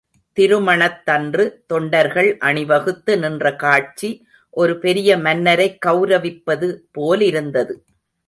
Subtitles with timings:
[0.37, 4.09] திருமணத்தன்று தொண்டர்கள் அணிவகுத்து நின்ற காட்சி
[4.49, 7.75] ஒரு பெரிய மன்னரைக் கெளரவிப்பது போலிருந்தது.